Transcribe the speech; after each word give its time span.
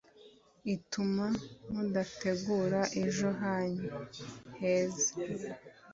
ituma 0.75 1.25
mudategura 1.71 2.79
ejo 3.03 3.29
hanyu 3.41 3.89
heza 4.59 5.11